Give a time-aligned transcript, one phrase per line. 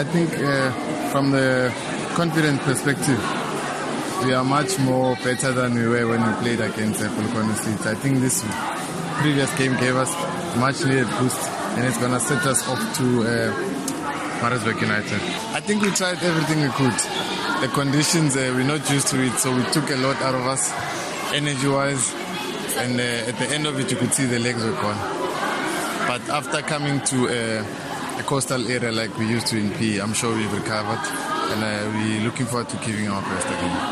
[0.00, 0.70] I think uh,
[1.10, 1.70] from the
[2.14, 3.20] confident perspective,
[4.24, 7.86] we are much more better than we were when we played against Polokwane State.
[7.86, 8.42] I think this
[9.20, 10.08] previous game gave us
[10.56, 15.20] much needed boost, and it's gonna set us off to uh, Maritzburg United.
[15.52, 16.96] I think we tried everything we could.
[17.60, 20.46] The conditions uh, we're not used to it, so we took a lot out of
[20.46, 20.72] us,
[21.34, 22.14] energy-wise,
[22.78, 24.96] and uh, at the end of it, you could see the legs were gone.
[26.08, 27.89] But after coming to uh,
[28.20, 31.00] a coastal area like we used to in P, I'm sure we've recovered,
[31.52, 33.90] and uh, we're looking forward to giving our best again.